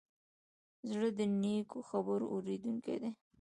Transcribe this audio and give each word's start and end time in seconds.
زړه 0.89 1.09
د 1.19 1.19
نیکو 1.41 1.79
خبرو 1.89 2.25
اورېدونکی 2.33 2.95
دی. 3.01 3.11